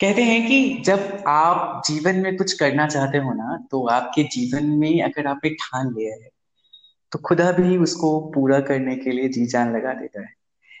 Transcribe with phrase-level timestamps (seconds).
[0.00, 4.66] कहते हैं कि जब आप जीवन में कुछ करना चाहते हो ना तो आपके जीवन
[4.78, 6.30] में अगर आपने ठान लिया है
[7.12, 10.32] तो खुदा भी उसको पूरा करने के लिए जी जान लगा देता है।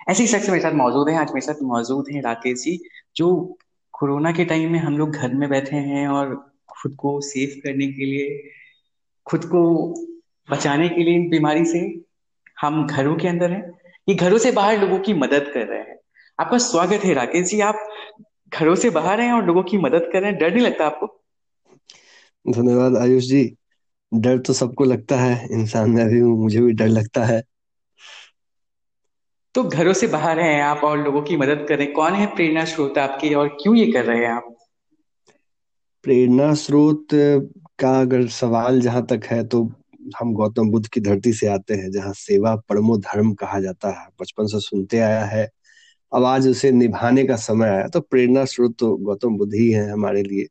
[0.08, 2.78] ऐसे ही शख्स मेरे साथ मौजूद है, आज मेरे साथ मौजूद है राकेश जी,
[3.16, 3.58] जो
[3.94, 6.34] कोरोना के टाइम में हम लोग घर में बैठे हैं और
[6.68, 8.50] खुद को सेफ़ करने के लिए,
[9.26, 9.62] खुद को
[10.48, 11.80] बचाने के लिए इन बीमारी से
[12.60, 13.78] हम घरों के अंदर हैं।
[14.08, 15.98] ये घरों से बाहर लोगों की मदद कर रहे हैं।
[16.38, 17.89] आपका स्वागत है राकेश जी, आप
[18.52, 20.38] घरों से बाहर हैं और लोगों की मदद कर रहे हैं?
[20.38, 21.06] डर नहीं लगता आपको?
[22.46, 23.44] धन्यवाद आयुष जी।
[24.12, 27.42] डर तो सबको लगता है इंसान में भी हूँ मुझे भी डर लगता है।
[29.54, 32.26] तो घरों से बाहर हैं आप और लोगों की मदद कर रहे हैं। कौन है
[32.34, 34.56] प्रेरणा स्रोत आपके और क्यों ये कर रहे हैं आप?
[36.04, 37.06] प्रेरणा स्रोत
[37.78, 39.62] का अगर सवाल जहाँ तक है तो
[40.18, 44.06] हम गौतम बुद्ध की धरती से आते हैं जहाँ सेवा परमो धर्म कहा जाता है।
[44.20, 45.44] बचपन से सुनते आया है
[46.12, 50.22] आज उसे निभाने का समय आया। तो प्रेरणा स्रोत तो गौतम बुद्ध ही है हमारे
[50.22, 50.46] लिए।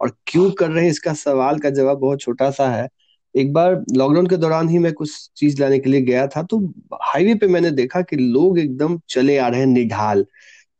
[0.00, 2.88] और क्यों कर रहे हैं इसका सवाल का जवाब बहुत छोटा सा है।
[3.36, 6.74] एक बार लॉकडाउन के दौरान ही मैं कुछ चीज़ लाने के लिए गया था तो
[7.02, 10.26] हाईवे पे मैंने देखा कि लोग एकदम चले आ रहे हैं निढाल।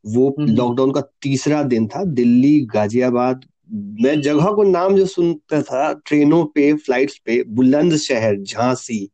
[0.05, 5.05] वो हम्म हम्म। लॉकडाउन का तीसरा दिन था दिल्ली गाजियाबाद। मैं जगह को नाम जो
[5.05, 9.09] सुनता था ट्रेनों पे फ्लाइट्स पे बुलंदशहर झांसी।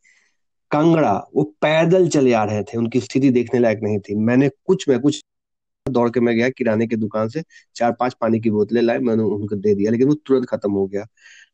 [0.72, 4.90] कांगड़ा वो पैदल चले आ रहे थे उनकी स्थिति देखने लायक नहीं थी। मैंने कुछ
[4.90, 5.24] मैं कुछ
[5.90, 7.44] दौड़ के मैं गया किराने की दुकान से
[7.76, 10.86] चार पाँच पानी की बोतलें लाए मैंने उनको दे दिया लेकिन वो तुरंत खत्म हो
[10.88, 11.06] गया।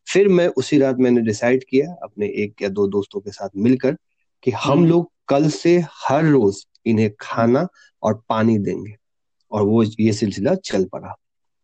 [0.08, 3.98] फिर मैं उसी रात मैंने डिसाइड किया अपने एक या दो दोस्तों के साथ मिलकर
[4.44, 7.68] कि हम हम्म। लोग कल से हर रोज इन्हें खाना
[8.04, 8.96] और पानी देंगे
[9.52, 11.16] और वो ये सिलसिला चल पड़ा।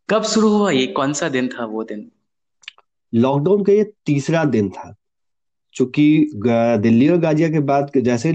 [0.10, 0.88] कब शुरू हुआ ये?
[0.88, 2.12] कौन सा दिन था वो दिन?
[3.14, 4.96] लॉकडाउन का ये तीसरा दिन था।
[5.76, 6.32] चूँकि
[6.82, 8.34] दिल्ली और गाजिया के बाद जैसे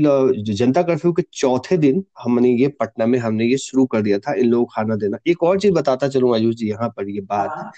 [0.52, 4.34] जनता कर्फ्यू के चौथे दिन हमने ये पटना में हमने ये शुरू कर दिया था
[4.34, 7.20] इन लोगों को खाना देना। एक और चीज़ बताता चलूँ आयुष जी यहाँ पर ये
[7.20, 7.72] बात। हाँ।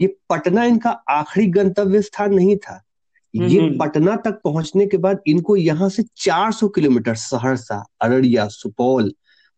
[0.00, 2.82] ये पटना इनका आखिरी गंतव्य स्थान नहीं था।
[3.36, 8.48] हम्म ये हम्म। पटना तक पहुँचने के बाद इनको यहाँ से 400 किलोमीटर सहरसा अररिया
[8.48, 9.12] सुपौल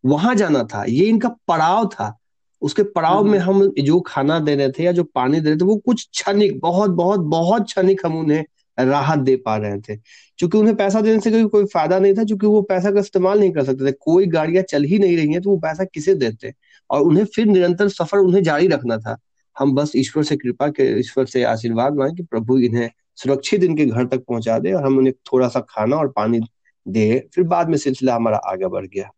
[0.05, 2.19] वहाँ जाना था। ये इनका पड़ाव था।
[2.63, 5.59] उसके पड़ाव में हम्म। हम जो खाना दे रहे थे या जो पानी दे रहे
[5.59, 8.45] थे वो कुछ क्षणिक बहुत बहुत बहुत क्षणिक हम उन्हें
[8.85, 9.97] राहत दे पा रहे थे,
[10.39, 13.41] क्योंकि उन्हें पैसा देने से कोई कोई फ़ायदा नहीं था, क्योंकि वो पैसा का इस्तेमाल
[13.41, 16.15] नहीं कर सकते थे। कोई गाड़ियाँ चल ही नहीं रही हैं तो वो पैसा किसे
[16.15, 16.53] देते?
[16.91, 19.17] और उन्हें फिर निरंतर सफ़र उन्हें जारी रखना था।
[19.57, 23.87] हम बस ईश्वर से कृपा के, ईश्वर से आशीर्वाद मांगे कि प्रभु इन्हें सुरक्षित इनके
[23.87, 26.41] घर तक पहुँचा दे और हम उन्हें थोड़ा सा खाना और पानी
[26.87, 29.11] दे। फिर बाद में सिलसिला हमारा आगे बढ़ गया।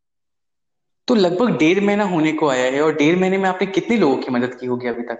[1.08, 4.16] तो लगभग डेढ़ महीना होने को आया है और डेढ़ महीने में आपने कितने लोगों
[4.16, 5.19] की मदद की होगी अभी तक?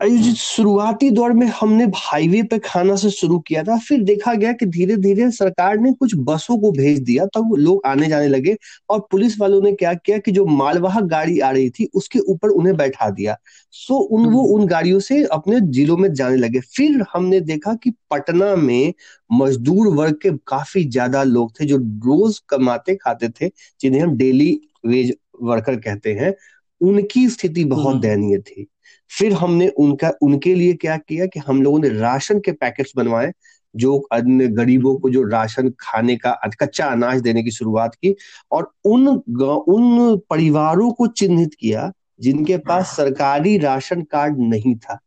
[0.00, 4.52] जी, शुरुआती दौर में हमने हाईवे पे खाना से शुरू किया था। फिर देखा गया
[4.52, 8.56] कि धीरे धीरे सरकार ने कुछ बसों को भेज दिया। तब लोग आने जाने लगे
[8.90, 12.48] और पुलिस वालों ने क्या किया कि जो मालवाहक गाड़ी आ रही थी उसके ऊपर
[12.48, 13.36] उन्हें बैठा दिया।
[13.72, 17.74] सो उन वो हम्म। उन गाड़ियों से अपने जिलों में जाने लगे। फिर हमने देखा
[17.74, 18.92] कि पटना में
[19.30, 24.58] मजदूर वर्ग के काफ़ी ज़्यादा लोग थे जो रोज कमाते खाते थे जिन्हें हम डेली
[24.86, 26.34] वेज वर्कर कहते हैं।
[26.80, 28.66] उनकी स्थिति बहुत हम्म। दयनीय थी।
[29.10, 33.32] फिर हमने उनका उनके लिए क्या किया कि हम लोगों ने राशन के पैकेट्स बनवाए
[33.74, 36.30] जो अन्य गरीबों को जो राशन खाने का
[36.62, 38.14] कच्चा अनाज देने की शुरुआत की
[38.52, 41.90] और उन उन परिवारों को चिन्हित किया
[42.20, 44.98] जिनके पास सरकारी राशन कार्ड नहीं था।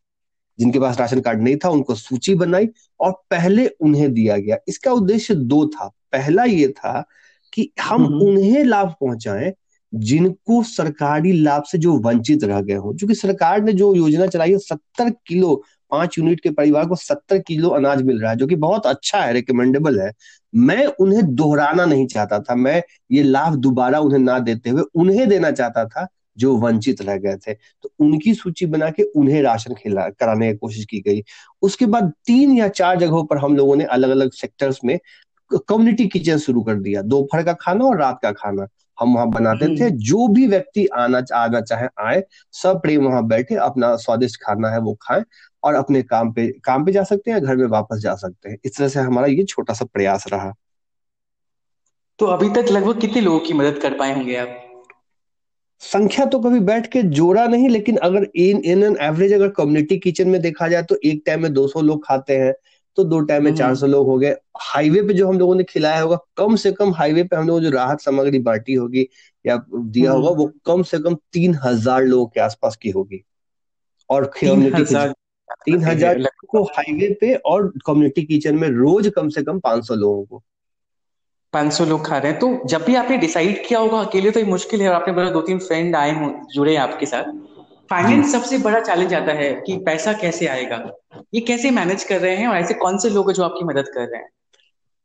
[0.60, 2.68] जिनके पास राशन कार्ड नहीं था उनको सूची बनाई
[3.00, 7.04] और पहले उन्हें दिया गया। इसका उद्देश्य दो था। पहला ये था
[7.54, 9.52] कि हम उन्हें लाभ पहुंचाएँ
[9.94, 14.52] जिनको सरकारी लाभ से जो वंचित रह गए हों क्योंकि सरकार ने जो योजना चलाई
[14.52, 18.48] है, सत्तर किलो, पाँच यूनिट के परिवार को सत्तर किलो अनाज मिल रहा है, जो
[18.48, 20.12] कि बहुत अच्छा है रिकमेंडेबल है।
[20.56, 25.28] मैं उन्हें दोहराना नहीं चाहता था, मैं ये लाभ दोबारा उन्हें ना देते हुए उन्हें
[25.30, 26.08] देना चाहता था,
[26.38, 30.58] जो वंचित रह गए थे। तो उनकी सूची बना के उन्हें राशन खिला, कराने की
[30.58, 31.24] कोशिश की गई।
[31.62, 35.00] उसके बाद तीन या चार जगहों पर हम लोगों ने अलग अलग सेक्टर्स में
[35.52, 38.68] कम्युनिटी किचन शुरू कर दिया। दोपहर का खाना और रात का खाना।
[39.00, 42.24] हम वहाँ बनाते थे हम्म जो भी व्यक्ति आना आना चाहे आए
[42.54, 45.24] सब प्रेम वहाँ बैठे अपना स्वादिष्ट खाना है वो खाएँ
[45.64, 48.58] और अपने काम पे काम पे जा सकते हैं घर में वापस जा सकते हैं।
[48.66, 50.54] इस तरह से हमारा ये छोटा सा प्रयास रहा।
[52.20, 54.56] तो अभी तक लगभग कितने लोगों की मदद कर पाए होंगे आप?
[55.82, 59.98] संख्या तो कभी बैठ के जोड़ा नहीं लेकिन अगर इन इन एन एवरेज अगर कम्युनिटी
[59.98, 62.54] किचन में देखा जाए तो एक टाइम में 200 लोग खाते हैं।
[63.00, 65.64] तो दो टाइम में हम्म। 400 लोग हो गए। हाईवे पे जो हम लोगों ने
[65.64, 69.08] खिलाया होगा कम से कम हाईवे पे हम लोगों जो राहत सामग्री बांटी होगी
[69.46, 73.24] या दिया होगा हम्म वो कम से कम तीन हज़ार लोगों के आसपास की होगी।
[74.10, 74.84] और कम्युनिटी
[75.66, 80.24] तीन हज़ार को हाईवे पे और कम्युनिटी किचन में रोज कम से कम 500 लोगों
[80.26, 80.44] को।
[81.54, 84.46] 500 लोग खा रहे हैं। तो जब भी आपने डिसाइड किया होगा अकेले तो ये
[84.46, 87.32] मुश्किल है। और आपने बोला दो तीन फ्रेंड आए हो जुड़े आपके साथ।
[87.90, 90.92] फाइनेंस सबसे बड़ा चैलेंज आता है कि पैसा कैसे आएगा?
[91.34, 94.02] ये कैसे मैनेज कर रहे हैं और ऐसे कौन से लोग जो आपकी मदद कर
[94.02, 94.30] रहे हैं?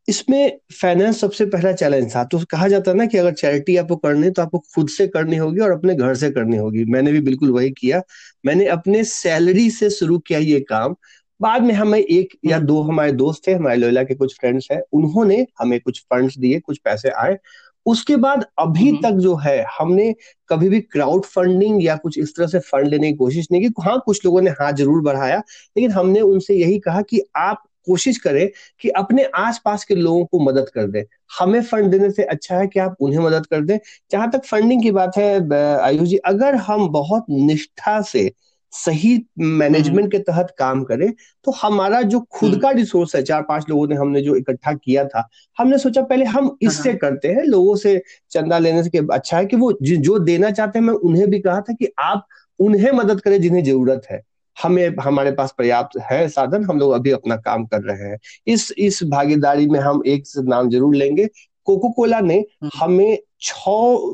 [0.09, 3.97] इसमें फाइनेंस सबसे पहला चैलेंज था। तो कहा जाता है ना कि अगर चैरिटी आपको
[3.97, 7.21] करनी तो आपको खुद से करनी होगी और अपने घर से करनी होगी। मैंने भी
[7.21, 8.03] बिल्कुल वही किया।
[8.47, 10.97] मैंने अपने सैलरी से शुरू किया ये काम।
[11.41, 14.69] बाद में हमें एक या हम्म। दो हमारे दोस्त थे हमारे लोयला के कुछ फ्रेंड्स
[14.73, 17.39] हैं। उन्होंने हमें कुछ फंड्स दिए कुछ पैसे आए।
[17.87, 20.15] उसके बाद अभी हम्म। तक जो है हमने
[20.51, 23.83] कभी भी क्राउड फंडिंग या कुछ इस तरह से फंड लेने की कोशिश नहीं की।
[23.83, 28.19] हाँ कुछ लोगों ने हाथ ज़रूर बढ़ाया लेकिन हमने उनसे यही कहा कि आप कोशिश
[28.19, 28.49] करें
[28.81, 31.03] कि अपने आसपास के लोगों को मदद कर दें।
[31.39, 33.79] हमें फंड देने से अच्छा है कि आप उन्हें मदद कर दें।
[34.13, 38.31] जहाँ तक फंडिंग की बात है आयुष जी अगर हम बहुत निष्ठा से
[38.75, 41.11] सही मैनेजमेंट हम्म। के तहत काम करें
[41.45, 44.73] तो हमारा जो खुद हम्म। का रिसोर्स है चार पाँच लोगों ने हमने जो इकट्ठा
[44.75, 45.29] किया था
[45.59, 47.99] हमने सोचा पहले हम हाँ, इससे हाँ। करते हैं लोगों से
[48.31, 51.61] चंदा लेने से अच्छा है कि वो जो देना चाहते हैं मैं उन्हें भी कहा
[51.61, 52.27] था कि आप
[52.61, 54.23] उन्हें मदद करें जिन्हें ज़रूरत है
[54.57, 58.73] हमें हमारे पास पर्याप्त है साधन हम लोग अभी अपना काम कर रहे हैं इस
[58.81, 61.29] इस भागीदारी में हम एक नाम ज़रूर लेंगे
[61.67, 63.53] कोको कोला ने हम्म। हमें छ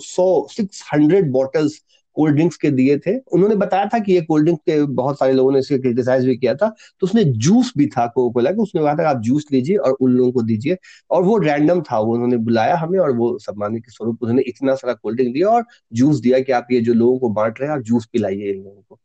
[0.05, 1.81] सौ six hundred bottles
[2.21, 5.33] cold drinks के दिए थे। उन्होंने बताया था कि ये कोल्ड ड्रिंक के बहुत सारे
[5.33, 8.63] लोगों ने इसे क्रिटिसाइज भी किया था। तो उसने जूस भी था कोको कोला का।
[8.63, 10.77] उसने कहा था आप जूस लीजिए और उन लोगों को दीजिए।
[11.11, 14.75] और वो रैंडम था। वो उन्होंने बुलाया हमें और वो सम्मानित के स्वरूप उन्होंने इतना
[14.75, 17.71] सारा कोल्ड ड्रिंक दिया और जूस दिया कि आप ये जो लोगों को बांट रहे
[17.71, 18.99] हैं आप जूस पिलाइए इन लोगों को।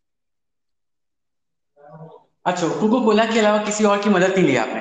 [2.46, 4.80] अच्छा कोको कोला के अलावा किसी और की मदद नहीं ली आपने?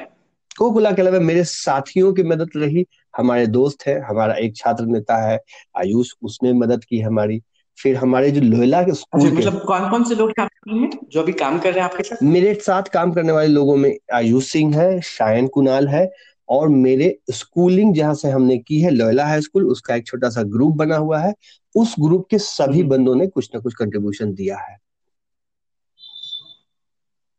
[0.58, 2.86] कोको कोला के अलावा मेरे साथियों की मदद रही।
[3.16, 5.38] हमारे दोस्त है हमारा एक छात्र नेता है
[5.78, 7.40] आयुष उसने मदद की हमारी।
[7.78, 11.32] फिर हमारे जो लोहला के स्कूल अच्छा, मतलब कौन कौन से लोग हैं जो अभी
[11.32, 12.16] काम कर रहे हैं आपके साथ?
[12.22, 16.12] मेरे साथ काम करने वाले लोगों में आयुष सिंह है शायन कुणाल है
[16.48, 20.42] और मेरे स्कूलिंग जहाँ से हमने की है लोयला हाई स्कूल उसका एक छोटा सा
[20.42, 21.34] ग्रुप बना हुआ है।
[21.76, 24.78] उस ग्रुप के सभी हम्म। बंदों ने कुछ ना कुछ कंट्रीब्यूशन दिया है।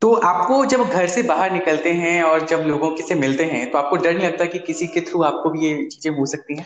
[0.02, 3.72] तो आपको जब घर से बाहर निकलते हैं और जब लोगों के से मिलते हैं
[3.72, 6.56] तो आपको डर नहीं लगता कि किसी के थ्रू आपको भी ये चीज़ें हो सकती
[6.58, 6.66] हैं?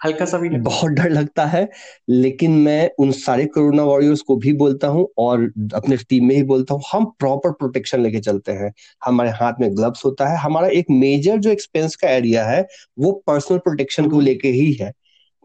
[0.00, 1.68] हल्का सा भी बहुत डर लगता है
[2.08, 5.42] लेकिन मैं उन सारे कोरोना वॉरियर्स को भी बोलता हूँ और
[5.74, 8.72] अपने टीम में ही बोलता हूँ हम प्रॉपर प्रोटेक्शन लेके चलते हैं।
[9.04, 12.66] हमारे हाथ में ग्लव्स होता है। हमारा एक मेजर जो एक्सपेंस का एरिया है
[12.98, 14.92] वो पर्सनल प्रोटेक्शन को। लेके ही है।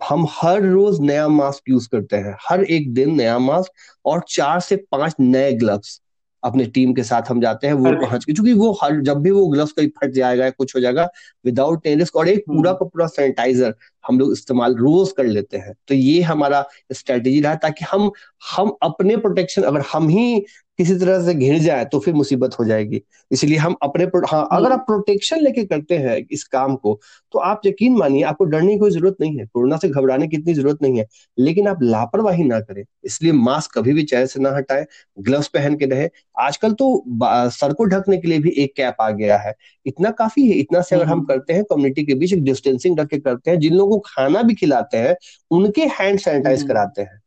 [0.01, 3.71] हम हर रोज नया मास्क यूज़ करते हैं। हर एक दिन नया मास्क
[4.05, 6.01] और चार से पाँच नए ग्लव्स
[6.43, 9.31] अपने टीम के साथ हम जाते हैं वो पहुँच के। क्योंकि वो हर जब भी
[9.31, 11.07] वो ग्लव्स कहीं फट जाएगा कुछ हो जाएगा
[11.45, 13.73] विदाउट टेनिस और एक पूरा हम्म। का पूरा सैनिटाइजर
[14.07, 16.63] हम लोग इस्तेमाल रोज कर लेते हैं। तो ये हमारा
[16.93, 18.11] स्ट्रेटेजी रहा ताकि हम
[18.51, 20.39] हम अपने प्रोटेक्शन अगर हम ही
[20.79, 24.71] किसी तरह से घिर जाए तो फिर मुसीबत हो जाएगी। इसलिए हम अपने हाँ अगर
[24.71, 26.99] आप प्रोटेक्शन लेके करते हैं इस काम को
[27.33, 30.37] तो आप यकीन मानिए आपको डरने की कोई ज़रूरत नहीं है। कोरोना से घबराने की
[30.37, 31.05] इतनी ज़रूरत नहीं है।
[31.37, 34.85] लेकिन आप लापरवाही ना करें। इसलिए मास्क कभी भी चेहरे से ना हटाए
[35.19, 36.09] ग्लव्स पहन के रहे।
[36.39, 39.53] आजकल तो सर को ढकने के लिए भी एक कैप आ गया है।
[39.85, 42.99] इतना काफ़ी है। इतना से अगर हम हम्म। करते हैं कम्युनिटी के बीच एक डिस्टेंसिंग
[42.99, 45.15] रख के करते हैं। जिन लोगों को खाना भी खिलाते हैं
[45.51, 47.19] उनके हैंड सैनिटाइज हम्म। कराते हैं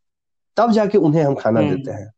[0.57, 2.11] तब जाके उन्हें हम खाना हम्म। देते हैं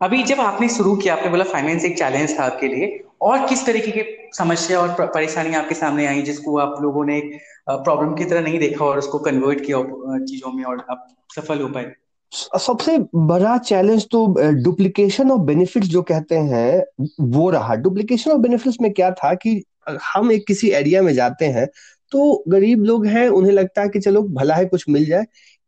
[0.00, 2.86] अभी जब आपने शुरू किया आपने बोला फाइनेंस एक चैलेंज था आपके लिए
[3.22, 4.02] और किस तरीके की
[4.34, 7.20] समस्या और परेशानी आपके सामने आई जिसको आप लोगों ने
[7.68, 9.82] प्रॉब्लम की तरह नहीं देखा और उसको कन्वर्ट किया
[10.24, 11.92] चीज़ों में और आप सफल हो पाए
[12.58, 12.96] सबसे
[13.26, 14.26] बड़ा चैलेंज तो
[14.62, 19.62] डुप्लीकेशन ऑफ़ बेनिफिट्स जो कहते हैं वो रहा डुप्लीकेशन ऑफ़ बेनिफिट्स में क्या था कि
[20.04, 21.66] हम एक किसी एरिया में जाते हैं
[22.12, 25.26] तो गरीब लोग हैं उन्हें लगता है कि चलो भला है कुछ मिल जाए।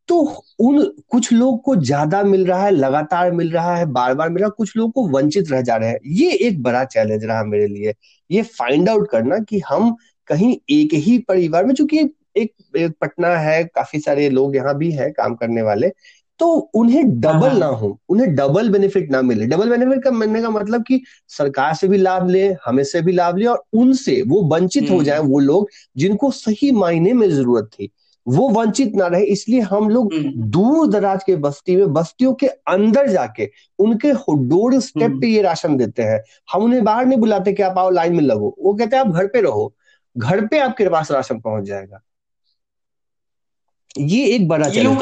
[0.08, 0.18] तो
[0.61, 4.38] उन कुछ लोग को ज़्यादा मिल रहा है लगातार मिल रहा है बार बार मिल
[4.38, 7.44] रहा है कुछ लोग को वंचित रह जा रहे हैं। ये एक बड़ा चैलेंज रहा
[7.44, 7.94] मेरे लिए।
[8.30, 9.94] ये फाइंड आउट करना कि हम
[10.28, 11.99] कहीं एक ही परिवार में चूँकि
[12.37, 15.88] एक, एक पटना है काफ़ी सारे लोग यहाँ भी है काम करने वाले
[16.41, 20.43] तो उन्हें डबल हाँ। ना हो उन्हें डबल बेनिफिट ना मिले डबल बेनिफिट का मिलने
[20.43, 24.21] का मतलब कि सरकार से भी लाभ ले हमें से भी लाभ ले और उनसे
[24.23, 27.91] वो वंचित हो हम्म। जाए वो लोग जिनको सही मायने में ज़रूरत थी
[28.27, 32.47] वो वंचित ना रहे इसलिए हम लोग हम्म। दूर दराज के बस्ती में बस्तियों के
[32.47, 34.12] अंदर जाके उनके
[34.47, 36.23] डोर स्टेप हम्म। पे ये राशन देते हैं
[36.53, 39.11] हम उन्हें बाहर नहीं बुलाते कि आप आओ लाइन में लगो वो कहते हैं आप
[39.11, 39.73] घर पे रहो
[40.17, 42.01] घर पे आपके पास राशन पहुँच जाएगा
[43.99, 44.99] ये एक बड़ा चैलेंज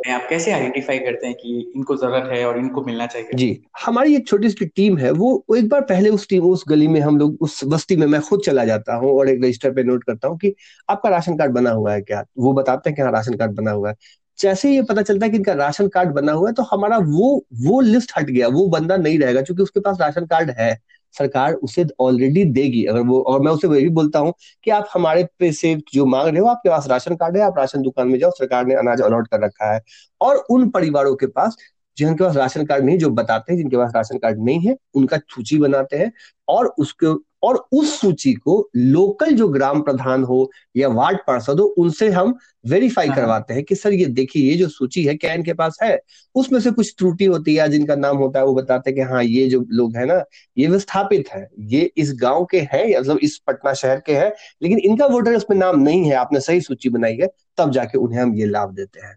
[0.00, 0.16] करते हैं?
[0.16, 3.30] आप कैसे आइडेंटिफाई करते हैं कि इनको ज़रूरत है और इनको मिलना चाहिए?
[3.34, 6.88] जी। हमारी एक छोटी सी टीम है, वो एक बार पहले उस टीम, उस गली
[6.88, 9.82] में हम लोग, उस बस्ती में मैं खुद चला जाता हूँ और एक रजिस्टर पे
[9.84, 10.54] नोट करता हूँ कि
[10.88, 12.24] आपका राशन कार्ड बना हुआ है क्या?
[12.38, 13.94] वो बताते हैं कि हाँ राशन कार्ड बना हुआ है।
[14.38, 16.98] जैसे ही ये पता चलता है कि इनका राशन कार्ड बना हुआ है तो हमारा
[16.98, 20.78] वो वो लिस्ट हट गया, वो बंदा नहीं रहेगा, क्योंकि उसके पास राशन कार्ड है।
[21.14, 24.32] सरकार उसे ऑलरेडी देगी। अगर वो, और मैं उसे वही भी बोलता हूँ
[24.64, 27.58] कि आप हमारे पे से जो मांग रहे हो, आपके पास राशन कार्ड है, आप
[27.58, 29.80] राशन दुकान में जाओ, सरकार ने अनाज अलॉट कर रखा है।
[30.20, 31.56] और उन परिवारों के पास
[31.96, 35.18] जिनके पास राशन कार्ड नहीं, जो बताते हैं जिनके पास राशन कार्ड नहीं है, उनका
[35.18, 36.12] सूची बनाते हैं
[36.48, 41.64] और उसके और उस सूची को लोकल जो ग्राम प्रधान हो या वार्ड पार्षद हो
[41.78, 42.34] उनसे हम
[42.66, 45.78] वेरीफाई हाँ। करवाते हैं कि सर ये देखिए ये जो सूची है क्या इनके पास
[45.82, 45.98] है?
[46.34, 49.22] उसमें से कुछ त्रुटि होती है जिनका नाम होता है वो बताते हैं कि हाँ
[49.24, 50.22] ये जो लोग है ना
[50.56, 54.32] ये विस्थापित है। ये इस गाँव के हैं या मतलब इस पटना शहर के हैं
[54.62, 57.28] लेकिन इनका वोटर इसमें नाम नहीं है आपने सही सूची बनाई है
[57.58, 59.16] तब जाके उन्हें हम ये लाभ देते हैं।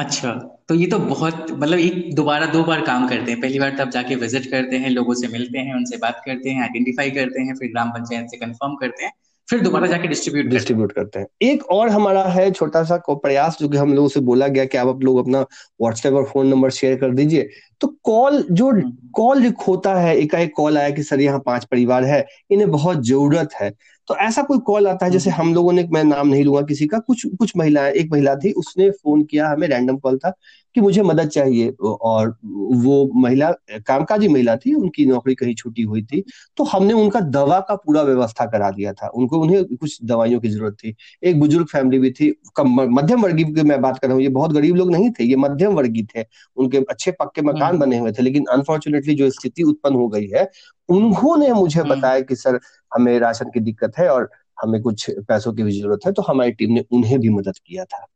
[0.00, 0.32] अच्छा
[0.68, 3.90] तो ये तो बहुत मतलब एक दोबारा दो बार काम करते हैं। पहली बार तब
[3.90, 7.54] जाके विज़िट करते हैं, लोगों से मिलते हैं, उनसे बात करते हैं आइडेंटिफाई करते हैं,
[7.54, 9.12] फिर ग्राम पंचायत से कंफर्म करते हैं।
[9.50, 13.68] फिर दोबारा जाके डिस्ट्रीब्यूट डिस्ट्रीब्यूट करते हैं। एक और हमारा है छोटा सा प्रयास जो
[13.68, 16.96] कि हम लोगों से बोला गया कि आप लोग अपना व्हाट्सएप और फ़ोन नंबर शेयर
[16.98, 17.48] कर दीजिए।
[17.80, 18.70] तो कॉल जो
[19.14, 23.04] कॉल हम्म। होता है एकाएक कॉल आया कि सर यहाँ पाँच परिवार है इन्हें बहुत
[23.06, 23.70] ज़रूरत है।
[24.08, 26.62] तो ऐसा कोई कॉल आता है जैसे हम्म। हम लोगों ने मैं नाम नहीं लूँगा
[26.62, 30.32] किसी का कुछ कुछ महिलाएँ एक महिला थी उसने फ़ोन किया हमें रैंडम कॉल था।
[30.76, 32.28] कि मुझे मदद चाहिए। और
[32.76, 33.50] वो महिला
[33.86, 36.22] कामकाजी महिला थी उनकी नौकरी कहीं छुट्टी हुई थी
[36.56, 40.48] तो हमने उनका दवा का पूरा व्यवस्था करा दिया था। उनको उन्हें कुछ दवाइयों की
[40.48, 44.22] ज़रूरत थी। एक बुज़ुर्ग फैमिली भी थी मध्यम वर्गीय की मैं बात कर रहा हूँ
[44.22, 46.24] ये बहुत गरीब लोग नहीं थे ये मध्यम वर्गीय थे।
[46.56, 50.28] उनके अच्छे पक्के मकान हम्म। बने हुए थे लेकिन अनफॉर्चुनेटली जो स्थिति उत्पन्न हो गई
[50.34, 50.48] है
[50.88, 52.58] उन्होंने मुझे हम्म। बताया कि सर
[52.92, 56.52] हमें राशन की दिक्कत है और हमें कुछ पैसों की भी ज़रूरत है। तो हमारी
[56.52, 58.06] टीम ने उन्हें भी मदद किया था।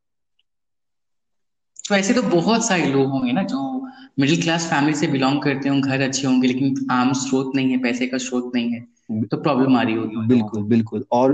[1.84, 3.58] तो ऐसे तो बहुत सारे लोग होंगे ना जो
[4.20, 7.78] मिडिल क्लास फैमिली से बिलोंग करते होंगे घर अच्छे होंगे लेकिन आम स्रोत नहीं है
[7.78, 11.32] पैसे का स्रोत नहीं है तो प्रॉब्लम आ रही होगी बिल्कुल बिल्कुल। और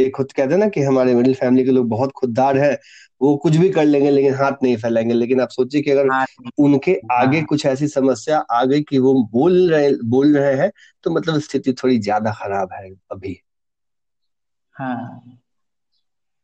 [0.00, 2.72] एक खुद कहते हैं ना कि हमारे मिडिल फैमिली के लोग बहुत खुददार है
[3.20, 6.08] वो कुछ भी कर लेंगे लेकिन हाथ नहीं फैलाएँगे। लेकिन आप सोचिए कि अगर
[6.58, 10.70] उनके आगे हाँ। कुछ ऐसी समस्या आ गई कि वो बोल रहे बोल रहे हैं
[11.04, 13.40] तो मतलब स्थिति थोड़ी ज़्यादा खराब है अभी।
[14.74, 15.39] हाँ।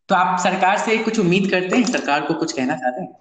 [0.08, 1.84] तो आप सरकार से कुछ उम्मीद करते हैं?
[1.84, 3.14] सरकार को कुछ कहना चाहते हैं?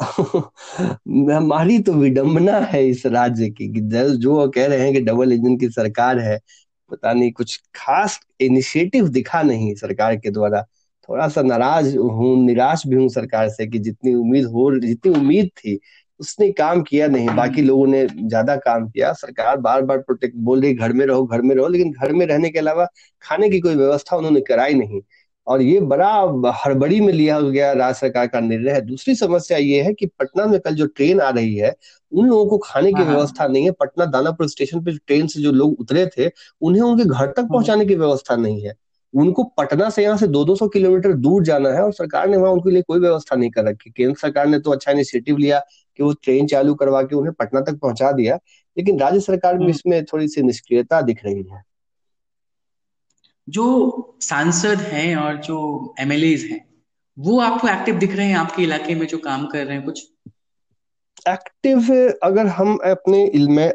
[1.32, 3.80] हमारी तो विडंबना है इस राज्य की कि
[4.16, 6.38] जो कह रहे हैं कि डबल इंजन की सरकार है,
[6.90, 10.62] पता नहीं कुछ खास इनिशिएटिव दिखा नहीं सरकार के द्वारा।
[11.08, 15.50] थोड़ा सा नाराज़ हूँ, निराश भी हूँ सरकार से कि जितनी उम्मीद हो, जितनी उम्मीद
[15.58, 15.78] थी,
[16.20, 20.60] उसने काम किया नहीं। बाकी लोगों ने ज़्यादा काम किया। सरकार बार बार प्रोटेक्ट बोल
[20.62, 22.86] रही, घर में रहो, घर में रहो, लेकिन घर में रहने के अलावा
[23.22, 25.00] खाने की कोई व्यवस्था उन्होंने कराई नहीं।
[25.46, 26.10] और ये बड़ा
[26.56, 30.46] हड़बड़ी में लिया गया राज्य सरकार का निर्णय है। दूसरी समस्या ये है कि पटना
[30.46, 31.74] में कल जो ट्रेन आ रही है
[32.12, 35.26] उन लोगों को खाने की हाँ, हाँ। व्यवस्था नहीं है। पटना दानापुर स्टेशन पे ट्रेन
[35.26, 36.30] से जो लोग उतरे थे
[36.62, 38.74] उन्हें उनके घर तक हाँ। पहुँचाने की व्यवस्था नहीं है।
[39.14, 42.36] उनको पटना से यहाँ से दो दो सौ किलोमीटर दूर जाना है और सरकार ने
[42.36, 45.58] वहाँ उनके लिए कोई व्यवस्था नहीं कर। रखी केंद्र सरकार ने तो अच्छा इनिशिएटिव लिया
[45.98, 48.38] कि वो ट्रेन चालू करवा के उन्हें पटना तक पहुँचा दिया
[48.76, 51.62] लेकिन राज्य सरकार में इसमें थोड़ी सी निष्क्रियता दिख रही है।
[53.48, 56.64] जो सांसद हैं और जो एमएलए हैं
[57.18, 60.06] वो आपको एक्टिव दिख रहे हैं आपके इलाके में जो काम कर रहे हैं कुछ
[61.28, 61.80] एक्टिव
[62.22, 63.72] अगर हम अपने में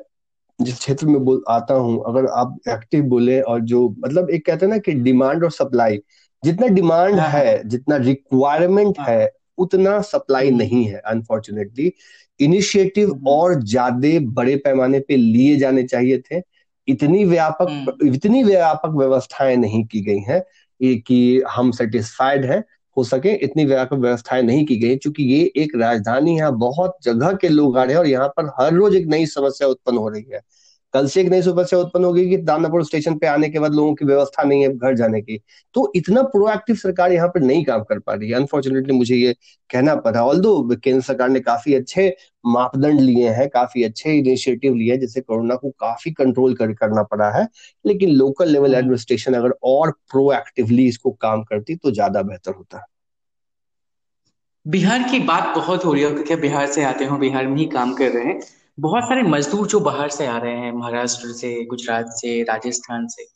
[0.61, 4.65] जिस क्षेत्र में बोल आता हूँ अगर आप एक्टिव बोले और जो मतलब एक कहते
[4.65, 5.97] हैं ना कि डिमांड और सप्लाई
[6.43, 11.91] जितना डिमांड हाँ, हाँ। जितना रिक्वायरमेंट हाँ, है उतना सप्लाई हम्म। नहीं है अनफॉर्चुनेटली
[12.39, 16.39] इनिशिएटिव हम्म। और ज़्यादा बड़े पैमाने पे लिए जाने चाहिए थे
[16.89, 20.41] इतनी व्यापक हम्म। इतनी व्यापक व्यवस्थाएँ नहीं की गई हैं
[21.01, 22.63] कि हम सेटिस्फाइड हैं
[22.97, 27.33] हो सके इतनी व्यापक व्यवस्थाएँ नहीं की गई क्योंकि ये एक राजधानी है बहुत जगह
[27.33, 30.09] के लोग आ रहे हैं और यहाँ पर हर रोज एक नई समस्या उत्पन्न हो
[30.09, 30.41] रही है
[30.93, 33.93] कल से एक नई समस्या उत्पन्न होगी कि दानापुर स्टेशन पे आने के बाद लोगों
[33.95, 35.39] की व्यवस्था नहीं है घर जाने की।
[35.75, 39.33] तो इतना प्रोएक्टिव सरकार यहाँ पर नहीं काम कर पा रही है। अनफॉर्चुनेटली मुझे ये
[39.69, 42.07] कहना पड़ा। ऑल दो केंद्र सरकार ने काफ़ी अच्छे
[42.43, 47.03] मापदंड लिए हैं काफ़ी अच्छे इनिशिएटिव लिए हैं जिससे कोरोना को काफ़ी कंट्रोल कर करना
[47.05, 47.47] पड़ा है।
[47.85, 52.85] लेकिन लोकल लेवल एडमिनिस्ट्रेशन अगर और प्रोएक्टिवली इसको काम करती तो ज़्यादा बेहतर होता।
[54.65, 57.65] बिहार की बात बहुत हो रही है क्योंकि बिहार से आते हो बिहार में ही
[57.67, 58.39] काम कर रहे हैं।
[58.79, 63.27] बहुत सारे मजदूर जो बाहर से आ रहे हैं, महाराष्ट्र से, गुजरात से, राजस्थान से,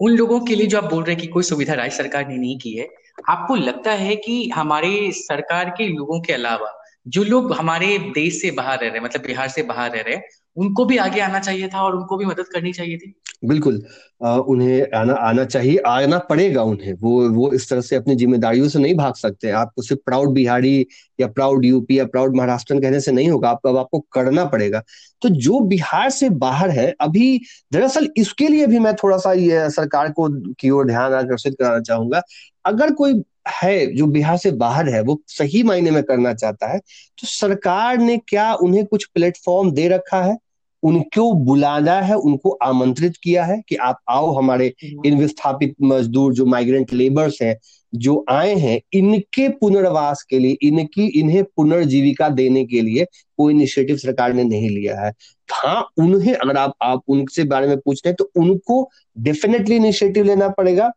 [0.00, 2.36] उन लोगों के लिए जो आप बोल रहे हैं कि कोई सुविधा राज्य सरकार ने
[2.36, 2.88] नहीं की है,
[3.28, 8.50] आपको लगता है कि हमारे सरकार के लोगों के अलावा जो लोग हमारे देश से
[8.50, 10.22] बाहर रह रहे हैं मतलब बिहार से बाहर रह रहे हैं
[10.56, 13.82] उनको भी आगे आना चाहिए था और उनको भी मदद करनी चाहिए थी। बिल्कुल।
[14.24, 18.68] आ, उन्हें आना आना चाहिए आना पड़ेगा उन्हें। वो वो इस तरह से अपनी जिम्मेदारियों
[18.68, 20.86] से नहीं भाग सकते आपको सिर्फ़ प्राउड बिहारी
[21.20, 24.82] या प्राउड यूपी या प्राउड महाराष्ट्र कहने से नहीं होगा। आपको अब आपको करना पड़ेगा।
[25.22, 27.40] तो जो बिहार से बाहर है अभी
[27.72, 31.80] दरअसल इसके लिए भी मैं थोड़ा सा ये सरकार को की ओर ध्यान आकर्षित कराना
[31.80, 32.22] चाहूँगा।
[32.64, 36.78] अगर कोई है जो बिहार से बाहर है वो सही मायने में करना चाहता है
[36.78, 40.36] तो सरकार ने क्या उन्हें कुछ प्लेटफॉर्म दे रखा है?
[40.82, 46.32] उनको बुलाना है उनको आमंत्रित किया है कि आप आओ हमारे हम्म। इन विस्थापित मजदूर
[46.34, 47.56] जो माइग्रेंट लेबर्स हैं
[47.92, 53.04] जो आए हैं इनके पुनर्वास के लिए इनकी इन्हें पुनर्जीविका देने के लिए
[53.38, 55.12] कोई इनिशिएटिव सरकार ने नहीं लिया है।
[55.48, 60.24] हाँ उन्हें अगर आप आप उनसे बारे में पूछ रहे हैं तो उनको डेफिनेटली इनिशिएटिव
[60.24, 60.90] लेना पड़ेगा।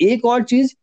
[0.00, 0.74] एक और चीज़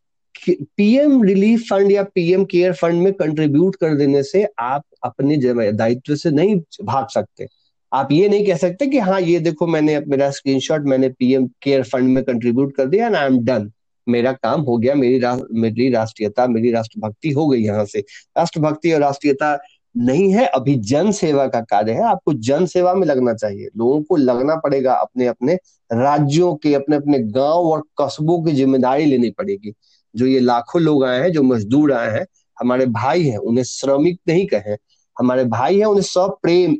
[0.50, 5.38] पीएम रिलीफ फंड या पीएम केयर फंड में कंट्रीब्यूट कर देने से आप अपने
[5.72, 7.48] दायित्व से नहीं भाग सकते।
[7.92, 11.84] आप ये नहीं कह सकते कि हाँ ये देखो मैंने मेरा स्क्रीनशॉट मैंने पीएम केयर
[11.84, 13.72] फंड में कंट्रीब्यूट कर दिया एंड आई एम डन
[14.08, 18.00] मेरा काम हो गया मेरी रा, मेरी राष्ट्रीयता मेरी राष्ट्रभक्ति हो गई यहाँ से।
[18.38, 19.58] राष्ट्रभक्ति और राष्ट्रीयता
[19.96, 24.02] नहीं है अभी जन सेवा का कार्य है। आपको जन सेवा में लगना चाहिए। लोगों
[24.04, 25.54] को लगना पड़ेगा अपने अपने
[25.92, 29.74] राज्यों के अपने अपने गाँव और कस्बों की ज़िम्मेदारी लेनी पड़ेगी।
[30.18, 32.26] जो ये लाखों लोग आए हैं, जो मजदूर आए हैं,
[32.58, 34.76] हमारे भाई हैं, उन्हें श्रमिक नहीं कहें।
[35.18, 36.76] हमारे भाई हैं, उन्हें सब प्रेम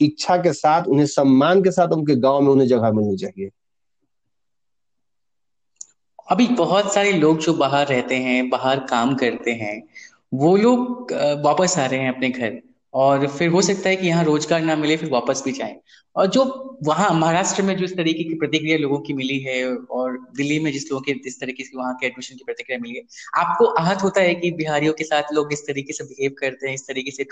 [0.00, 3.50] इच्छा के साथ, उन्हें सम्मान के साथ उनके गाँव में उन्हें जगह मिलनी चाहिए।
[6.30, 9.82] अभी बहुत सारे लोग जो बाहर रहते हैं, बाहर काम करते हैं,
[10.34, 11.12] वो लोग
[11.44, 12.60] वापस आ रहे हैं अपने घर।
[12.94, 15.74] और फिर हो सकता है कि यहाँ रोज़गार ना मिले, फिर वापस भी जाएँ।
[16.16, 16.44] और जो
[16.84, 20.72] वहाँ महाराष्ट्र में जो इस तरीके की प्रतिक्रिया लोगों की मिली है और दिल्ली में
[20.72, 23.02] जिस लोगों की इस तरीके से वहाँ के एडमिशन की प्रतिक्रिया मिली है,
[23.36, 26.74] आपको आहत होता है कि बिहारियों के साथ लोग इस तरीके से बिहेव करते हैं,
[26.74, 27.24] इस तरीके से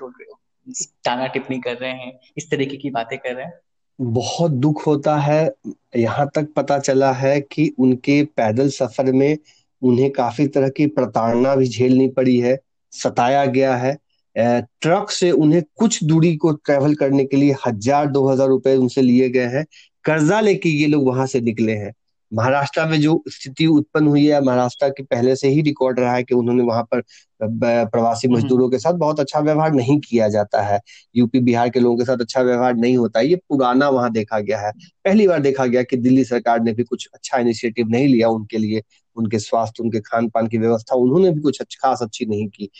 [1.04, 3.52] टाना टिप्पणी कर रहे हैं, इस तरीके की बातें कर रहे हैं?
[4.00, 5.50] बहुत दुख होता है।
[5.96, 9.38] यहाँ तक पता चला है कि उनके पैदल सफ़र में
[9.82, 12.58] उन्हें काफ़ी तरह की प्रताड़ना भी झेलनी पड़ी है,
[12.92, 13.96] सताया गया है।
[14.38, 19.02] ट्रक से उन्हें कुछ दूरी को ट्रेवल करने के लिए हज़ार दो हज़ार रुपए उनसे
[19.02, 19.64] लिए गए हैं।
[20.04, 21.92] कर्जा लेके ये लोग वहाँ से निकले हैं।
[22.32, 26.22] महाराष्ट्र में जो स्थिति उत्पन्न हुई है महाराष्ट्र के पहले से ही रिकॉर्ड रहा है
[26.24, 27.02] कि उन्होंने वहाँ पर
[27.40, 30.80] प्रवासी हम्म। मजदूरों के साथ बहुत अच्छा व्यवहार नहीं किया जाता है।
[31.14, 34.40] यूपी बिहार के लोगों के साथ अच्छा व्यवहार नहीं होता। है ये पुराना वहाँ देखा
[34.40, 34.72] गया है।
[35.04, 38.58] पहली बार देखा गया कि दिल्ली सरकार ने भी कुछ अच्छा इनिशिएटिव नहीं लिया उनके
[38.58, 38.82] लिए।
[39.16, 42.70] उनके स्वास्थ्य उनके खान पान की व्यवस्था उन्होंने भी कुछ खास अच्छी नहीं की।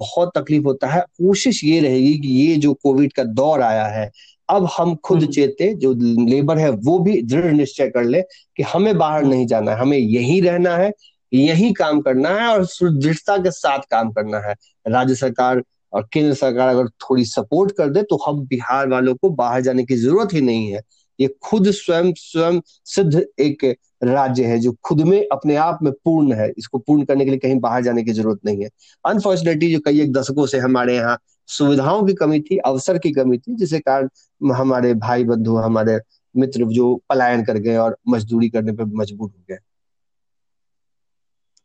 [0.00, 4.10] बहुत तकलीफ़ होता है। कोशिश ये रहेगी कि ये जो कोविड का दौर आया है
[4.48, 5.92] अब हम खुद हम्म। चेते जो
[6.26, 8.20] लेबर है वो भी दृढ़ निश्चय कर ले
[8.56, 10.92] कि हमें बाहर नहीं जाना है हमें यही रहना है
[11.32, 14.54] यही काम करना है और सुदृढ़ता के साथ काम करना है।
[14.86, 19.30] राज्य सरकार और केंद्र सरकार अगर थोड़ी सपोर्ट कर दे तो हम बिहार वालों को
[19.32, 20.80] बाहर जाने की ज़रूरत ही नहीं है।
[21.20, 23.64] ये खुद स्वयं स्वयं सिद्ध एक
[24.04, 27.38] राज्य है जो खुद में अपने आप में पूर्ण है। इसको पूर्ण करने के लिए
[27.38, 28.68] कहीं बाहर जाने की ज़रूरत नहीं है।
[29.04, 33.38] अनफॉर्चुनेटली जो कई एक दशकों से हमारे यहाँ सुविधाओं की कमी थी, अवसर की कमी
[33.38, 34.08] थी जिसके कारण
[34.52, 35.98] हमारे भाई बंधु, हमारे
[36.34, 39.58] मित्र जो पलायन कर गए और मजदूरी करने पर मजबूर हो गए।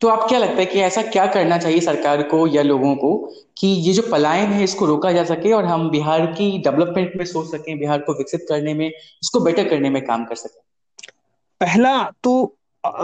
[0.01, 3.15] तो आप क्या लगता है कि ऐसा क्या करना चाहिए सरकार को या लोगों को
[3.57, 7.25] कि ये जो पलायन है इसको रोका जा सके और हम बिहार की डेवलपमेंट में
[7.25, 10.61] सोच सकें बिहार को विकसित करने में इसको बेटर करने में काम कर सकें?
[11.61, 12.55] पहला तो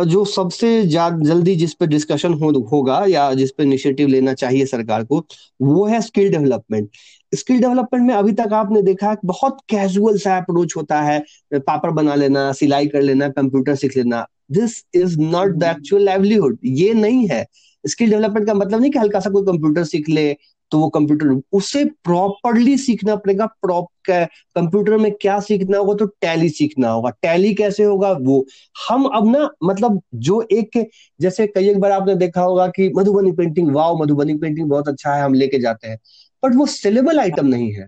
[0.05, 5.03] जो सबसे जल्दी जिस पे डिस्कशन हो, होगा या जिस पे इनिशिएटिव लेना चाहिए सरकार
[5.03, 5.25] को
[5.61, 6.89] वो है स्किल डेवलपमेंट
[7.35, 12.15] स्किल डेवलपमेंट में अभी तक आपने देखा बहुत कैजुअल सा अप्रोच होता है पापड़ बना
[12.15, 17.27] लेना सिलाई कर लेना कंप्यूटर सीख लेना। This is not the actual livelihood ये नहीं
[17.27, 17.45] है.
[17.83, 20.35] स्किल डेवलपमेंट का मतलब नहीं कि हल्का सा कोई कंप्यूटर सीख ले
[20.71, 23.45] तो वो कंप्यूटर उसे प्रॉपरली सीखना पड़ेगा.
[23.45, 27.09] प्रॉप कंप्यूटर में क्या सीखना होगा तो टैली सीखना होगा.
[27.21, 28.11] टैली कैसे होगा?
[28.11, 28.45] वो.
[28.89, 30.89] हम अब ना मतलब जो एक
[31.21, 35.13] जैसे कई एक बार आपने देखा होगा कि Madhubani painting wow Madhubani painting बहुत अच्छा
[35.15, 35.99] है हम लेके जाते हैं.
[36.43, 37.87] बट वो सिलेबल आइटम नहीं है.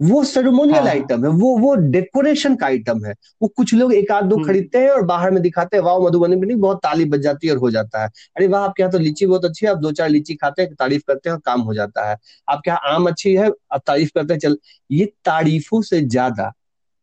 [0.00, 4.10] वो सेरेमोनियल हाँ। आइटम है वो वो डेकोरेशन का आइटम है। वो कुछ लोग एक
[4.12, 6.78] आध दो हम्म। खरीदते हैं और बाहर में दिखाते हैं वाह मधुबनी में नहीं बहुत
[6.82, 9.44] ताली बज जाती है और हो जाता है। अरे वाह आपके यहाँ तो लीची बहुत
[9.44, 12.08] अच्छी है आप दो चार लीची खाते हैं तारीफ़ करते हैं और काम हो जाता
[12.10, 12.16] है।
[12.48, 14.56] आपके यहाँ आम अच्छी है आप तारीफ़ करते हैं चल।
[14.90, 16.52] ये तारीफों से ज़्यादा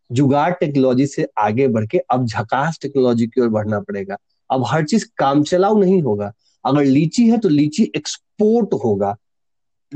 [0.10, 4.18] जुगाड़ टेक्नोलॉजी से आगे बढ़ के अब झकास टेक्नोलॉजी की ओर बढ़ना पड़ेगा।
[4.50, 6.32] अब हर चीज़ काम चलाऊ नहीं होगा।
[6.66, 9.16] अगर लीची है तो लीची एक्सपोर्ट होगा।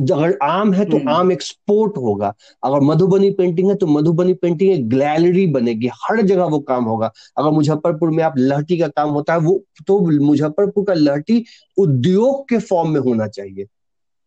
[0.01, 2.33] अगर आम है तो हम्म। आम एक्सपोर्ट होगा।
[2.63, 7.11] अगर मधुबनी पेंटिंग है तो मधुबनी पेंटिंग एक गैलरी बनेगी। हर जगह वो काम होगा।
[7.37, 11.43] अगर मुजफ्फरपुर में आप लहटी का काम होता है वो तो मुजफ्फरपुर का लहटी
[11.77, 13.65] उद्योग के फॉर्म में होना चाहिए।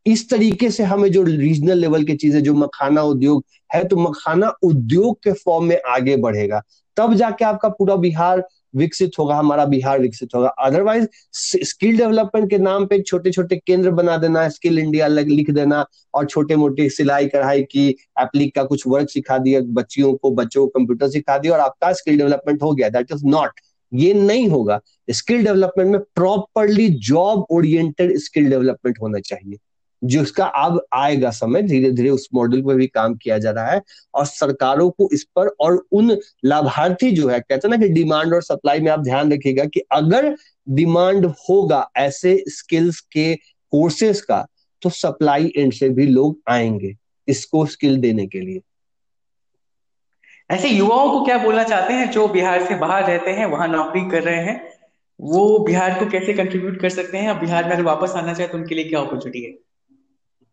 [0.07, 4.53] इस तरीके से हमें जो रीजनल लेवल की चीज़ें जो मखाना उद्योग है तो मखाना
[4.63, 6.63] उद्योग के फॉर्म में आगे बढ़ेगा।
[6.97, 8.45] तब जाके आपका पूरा बिहार
[8.77, 11.07] विकसित होगा, हमारा बिहार विकसित होगा। अदरवाइज़
[11.65, 16.27] स्किल डेवलपमेंट के नाम पे छोटे छोटे केंद्र बना देना स्किल इंडिया लिख देना और
[16.27, 17.89] छोटे मोटे सिलाई कढ़ाई की
[18.21, 21.93] एप्लिक का कुछ वर्क सिखा दिया, बच्चियों को, बच्चों को कंप्यूटर सिखा दिया और आपका
[21.93, 23.61] स्किल डेवलपमेंट हो गया। दैट इज़ नॉट
[23.93, 24.81] ये नहीं होगा।
[25.11, 29.59] स्किल डेवलपमेंट में properly job oriented skill development होना चाहिए।
[30.05, 33.83] जिसका अब आएगा समय धीरे धीरे उस मॉडल पर भी काम किया जा रहा है
[34.15, 38.35] और सरकारों को इस पर और उन लाभार्थी जो है, कहते हैं ना कि डिमांड
[38.35, 40.37] और सप्लाई में आप ध्यान रखिएगा कि अगर
[40.69, 43.35] डिमांड होगा ऐसे स्किल्स के
[43.71, 44.47] कोर्सेस का
[44.83, 46.97] तो सप्लाई एंड से भी लोग आएँगे
[47.29, 48.61] इसको स्किल देने के लिए।
[50.51, 52.11] ऐसे युवाओं को क्या बोलना चाहते हैं?
[52.11, 54.73] जो बिहार से बाहर रहते हैं, वहाँ नौकरी कर रहे हैं,
[55.21, 57.41] वो बिहार को कैसे कंट्रीब्यूट कर सकते हैं?
[57.41, 59.72] बिहार में अगर वापस आना चाहे तो उनके लिए क्या अपॉर्चुनिटी है?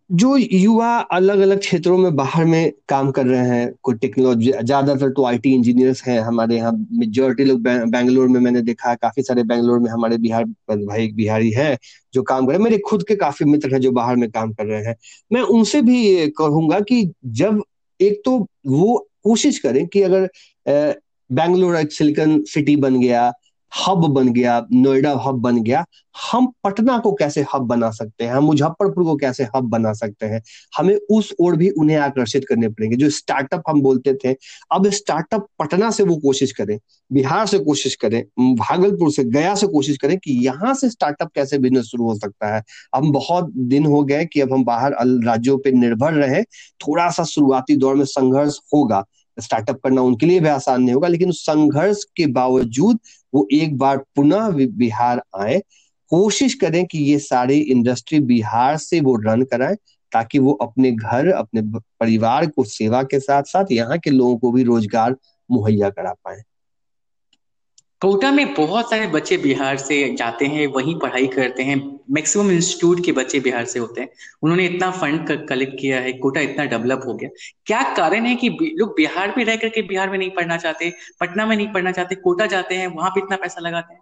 [0.09, 5.09] जो युवा अलग अलग क्षेत्रों में बाहर में काम कर रहे हैं, कोई टेक्नोलॉजी ज़्यादातर
[5.09, 9.43] तो आईटी इंजीनियर्स हैं हमारे यहाँ। मेजोरिटी लोग बैंगलोर में मैंने देखा है काफ़ी सारे
[9.43, 11.77] बैंगलोर में हमारे बिहार, भाई बिहारी हैं
[12.13, 14.53] जो काम कर रहे हैं। मेरे खुद के काफ़ी मित्र हैं जो बाहर में काम
[14.53, 14.95] कर रहे हैं।
[15.31, 17.61] मैं उनसे भी ये कहूँगा कि जब
[17.99, 20.29] एक तो वो कोशिश करें कि अगर
[21.29, 23.31] बैंगलोर एक सिलिकन सिटी बन गया
[23.71, 25.85] हब बन गया, नोएडा हब बन गया।
[26.31, 28.33] हम पटना को कैसे हब बना सकते हैं?
[28.33, 30.41] हम मुजफ्फरपुर को कैसे हब बना सकते हैं?
[30.77, 34.35] हमें उस ओर भी उन्हें आकर्षित करने पड़ेंगे। जो स्टार्टअप हम बोलते थे,
[34.71, 36.77] अब स्टार्टअप पटना से वो कोशिश करें,
[37.11, 38.23] बिहार से कोशिश करें,
[38.55, 42.55] भागलपुर से, गया से कोशिश करें कि यहाँ से स्टार्टअप कैसे बिज़नेस शुरू हो सकता
[42.55, 42.63] है।
[42.95, 46.43] हम बहुत दिन हो गए कि अब हम बाहर राज्यों पर निर्भर रहे।
[46.81, 49.05] थोड़ा सा शुरुआती दौर में संघर्ष होगा।
[49.39, 52.99] स्टार्टअप करना उनके लिए भी आसान नहीं होगा, लेकिन संघर्ष के बावजूद
[53.33, 55.61] वो एक बार पुनः बिहार आए।
[56.11, 59.75] कोशिश करें कि ये सारी इंडस्ट्री बिहार से वो रन कराए,
[60.11, 61.61] ताकि वो अपने घर, अपने
[61.99, 65.15] परिवार को सेवा के साथ साथ यहाँ के लोगों को भी रोज़गार
[65.49, 66.41] मुहैया करा पाए।
[68.01, 73.03] कोटा में बहुत सारे बच्चे बिहार से जाते हैं, वहीं पढ़ाई करते हैं। मैक्सिमम इंस्टीट्यूट
[73.05, 74.09] के बच्चे बिहार से होते हैं।
[74.43, 77.29] उन्होंने इतना फंड कलेक्ट किया है, कोटा इतना डेवलप हो गया।
[77.65, 81.45] क्या कारण है कि लोग बिहार में रह करके बिहार में नहीं पढ़ना चाहते, पटना
[81.45, 84.01] में नहीं पढ़ना चाहते, कोटा जाते हैं, वहाँ पे इतना पैसा लगाते हैं?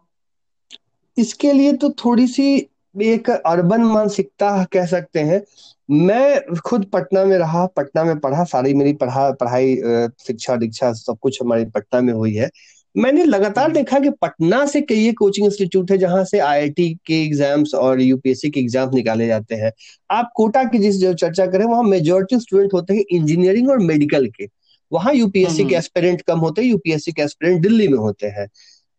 [1.18, 2.56] इसके लिए तो थोड़ी सी
[3.02, 5.44] एक अर्बन मानसिकता कह सकते हैं।
[5.90, 9.76] मैं खुद पटना में रहा, पटना में पढ़ा, सारी मेरी पढ़ा, पढ़ाई
[10.20, 12.50] शिक्षा दीक्षा सब कुछ हमारी पटना में हुई है।
[12.98, 17.22] मैंने लगातार हम्म। देखा कि पटना से कई कोचिंग इंस्टीट्यूट है जहाँ से आईआईटी के
[17.24, 19.72] एग्ज़ाम्स और यूपीएससी के एग्ज़ाम्स निकाले जाते हैं
[20.10, 24.28] आप कोटा की जिस जो चर्चा करें वहाँ मेजोरिटी स्टूडेंट होते हैं इंजीनियरिंग और मेडिकल
[24.38, 24.48] के
[24.92, 28.48] वहाँ यूपीएससी के एस्पिरेंट हम्म। कम होते हैं यूपीएससी के एस्पिरेंट दिल्ली में होते हैं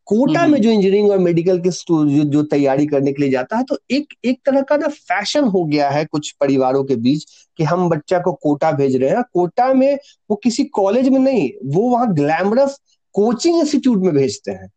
[0.06, 3.56] कोटा में हम्म। जो इंजीनियरिंग और मेडिकल के जो, जो तैयारी करने के लिए जाता
[3.56, 7.24] है तो एक एक तरह का ना फ़ैशन हो गया है कुछ परिवारों के बीच
[7.58, 9.98] कि हम बच्चा को कोटा भेज रहे हैं कोटा में
[10.30, 12.78] वो किसी कॉलेज में नहीं वो वहाँ ग्लैमरस
[13.18, 14.70] कोचिंग इंस्टीट्यूट में भेजते हैं।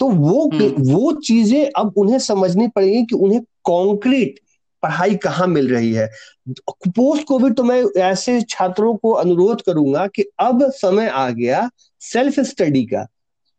[0.00, 4.40] तो वो हम्म। वो चीज़ें अब उन्हें समझनी पड़ेगी कि उन्हें कॉन्क्रीट
[4.82, 6.10] पढ़ाई कहाँ मिल रही है।
[6.88, 11.70] पोस्ट कोविड तो मैं ऐसे छात्रों को अनुरोध करूँगा कि अब समय आ गया
[12.00, 13.06] सेल्फ स्टडी का।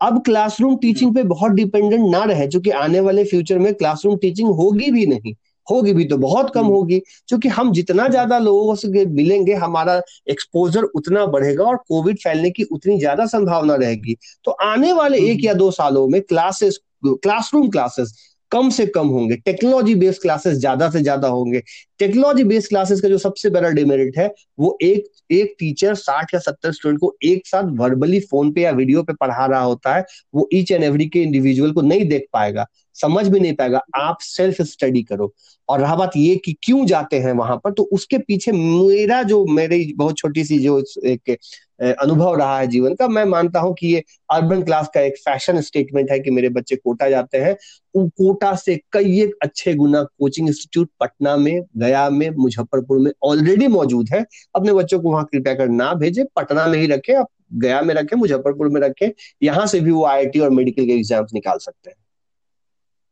[0.02, 4.50] अब क्लासरूम टीचिंग पे बहुत डिपेंडेंट ना रहे क्योंकि आने वाले फ्यूचर में क्लासरूम टीचिंग
[4.50, 5.34] होगी भी नहीं।
[5.71, 10.01] होगी भी तो बहुत कम हम्म। होगी क्योंकि हम जितना ज़्यादा लोगों से मिलेंगे हमारा
[10.30, 15.30] एक्सपोजर उतना बढ़ेगा और कोविड फैलने की उतनी ज़्यादा संभावना रहेगी तो आने वाले एक
[15.30, 18.13] हम्म। या दो सालों में क्लासेस क्लासरूम क्लासेस
[18.51, 21.62] कम से कम होंगे टेक्नोलॉजी बेस्ड क्लासेस ज़्यादा से ज़्यादा होंगे
[21.99, 26.40] टेक्नोलॉजी बेस्ड क्लासेस का जो सबसे बड़ा डिमेरिट है वो एक एक टीचर साठ या
[26.40, 30.06] सत्तर स्टूडेंट को एक साथ वर्बली फ़ोन पे या वीडियो पे पढ़ा रहा होता है,
[30.36, 34.18] वो ईच एंड एवरी के इंडिविजुअल को नहीं देख पाएगा, समझ भी नहीं पाएगा। आप
[34.22, 35.34] सेल्फ स्टडी करो।
[35.70, 37.72] और रहा बात ये कि क्यों जाते हैं वहाँ पर?
[37.72, 41.38] तो उसके पीछे मेरा जो, मेरी बहुत छोटी सी जो एक
[41.80, 45.62] अनुभव रहा है जीवन का। मैं मानता हूँ कि ये अर्बन क्लास का एक फ़ैशन
[45.62, 47.56] स्टेटमेंट है कि मेरे बच्चे कोटा जाते हैं।
[47.98, 53.68] कोटा से कई एक अच्छे गुना कोचिंग इंस्टीट्यूट पटना में, गया में, मुजफ्फरपुर में ऑलरेडी
[53.68, 57.28] मौजूद है। अपने बच्चों को वहाँ कृपया कर ना भेजे। पटना में ही रखे, आप
[57.54, 59.13] गया में रखे, मुजफ्फरपुर में रखे,
[59.44, 61.98] यहाँ से भी वो आई और मेडिकल के एग्ज़ाम्स निकाल सकते हैं।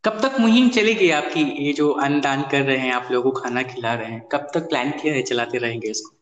[0.03, 1.41] कब तक मुहिम चलेगी आपकी?
[1.59, 4.69] ये जो अन्नदान कर रहे हैं, आप लोगों को खाना खिला रहे हैं, कब तक
[4.69, 6.14] प्लान किया है, चलाते रहेंगे इसको?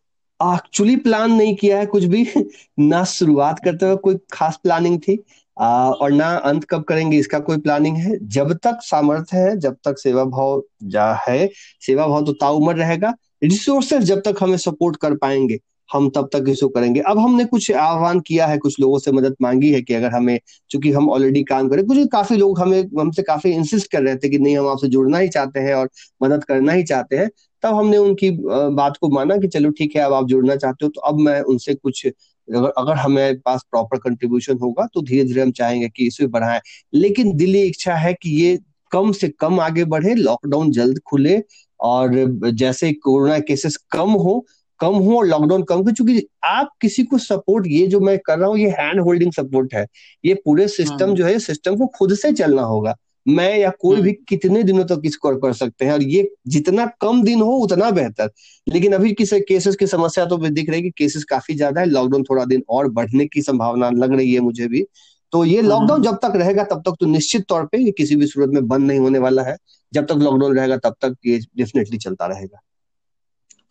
[0.44, 2.26] एक्चुअली प्लान नहीं किया है कुछ भी।
[2.80, 5.18] ना शुरुआत करते हुए कोई खास प्लानिंग थी।
[5.58, 9.76] आ, और ना अंत कब करेंगे इसका कोई प्लानिंग है। जब तक सामर्थ्य है जब
[9.86, 11.48] तक सेवा भाव जा है
[11.82, 16.46] सेवा भाव तो ताउमर रहेगा। रिसोर्सेज जब तक हमें सपोर्ट कर पाएँगे हम तब तक
[16.50, 19.94] इसको करेंगे। अब हमने कुछ आह्वान किया है कुछ लोगों से मदद मांगी है कि
[19.94, 20.40] अगर हमें
[20.72, 24.30] चूँकि हम ऑलरेडी काम करें कुछ काफ़ी लोग हमें हमसे काफ़ी इंसिस्ट कर रहे थे
[24.30, 25.90] कि नहीं हम आपसे जुड़ना ही चाहते हैं और
[26.24, 27.30] मदद करना ही चाहते हैं।
[27.64, 28.30] तब हमने उनकी
[28.76, 31.42] बात को माना कि चलो ठीक है अब आप जुड़ना चाहते हो तो अब मैं
[31.42, 36.08] उनसे कुछ अगर अगर हमें पास प्रॉपर कंट्रीब्यूशन होगा तो धीरे धीरे हम चाहेंगे कि
[36.08, 36.62] इसे बढ़ाएँ।
[36.94, 38.60] लेकिन दिल्ली इच्छा है कि ये
[38.92, 41.42] कम से कम आगे बढ़े लॉकडाउन जल्द खुले
[41.80, 42.12] और
[42.52, 44.46] जैसे कोरोना केसेस कम हो
[44.80, 48.40] कम हो और लॉकडाउन कम हो चूँकि आप किसी को सपोर्ट ये जो मैं कर
[48.40, 49.86] रहा हूँ ये हैंड होल्डिंग सपोर्ट है।
[50.26, 54.02] ये पूरे सिस्टम हाँ। जो है सिस्टम को खुद से चलना होगा। मैं या कोई
[54.02, 57.52] भी हम्म। कितने दिनों तक इसको कर सकते हैं और ये जितना कम दिन हो
[57.58, 58.30] उतना बेहतर।
[58.68, 61.88] लेकिन अभी किसी केसेस की समस्या तो दिख रही है कि केसेस काफ़ी ज़्यादा है
[61.88, 64.86] लॉकडाउन थोड़ा दिन और बढ़ने की संभावना लग रही है मुझे भी।
[65.34, 68.16] तो ये लॉकडाउन हम्म। जब तक रहेगा तब तक तो निश्चित तौर पे ये किसी
[68.16, 69.58] भी सूरत में बंद नहीं होने वाला है।
[69.94, 72.62] जब तक लॉकडाउन रहेगा तब तक ये डेफिनेटली चलता रहेगा।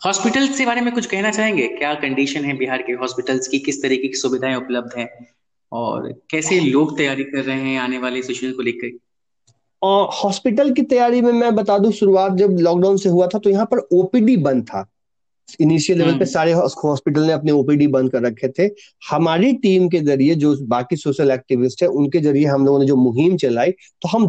[0.07, 1.67] हॉस्पिटल के बारे में कुछ कहना चाहेंगे?
[1.69, 3.59] क्या कंडीशन है बिहार के हॉस्पिटल्स की?
[3.59, 5.09] किस तरीके की सुविधाएँ उपलब्ध हैं?
[5.73, 8.99] और कैसे लोग तैयारी कर रहे हैं आने वाले सिचुएशन को लेकर?
[9.83, 13.67] हॉस्पिटल की तैयारी में मैं बता दूँ शुरुआत जब लॉकडाउन से हुआ था तो यहाँ
[13.67, 14.89] पर ओपीडी बंद था।
[15.61, 18.69] इनिशियल लेवल पे हम्म। सारे हॉस्पिटल ने अपने ओपीडी बंद कर रखे थे।
[19.11, 22.97] हमारी टीम के ज़रिए जो बाकी सोशल एक्टिविस्ट है उनके ज़रिए हम लोगों ने जो
[22.97, 24.27] मुहिम चलाई तो हम